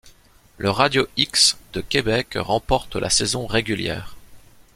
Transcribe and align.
Le 0.57 0.71
Radio 0.71 1.05
X 1.15 1.59
de 1.73 1.81
Québec 1.81 2.29
remporte 2.35 2.95
la 2.95 3.11
saison 3.11 3.45
régulière. 3.45 4.15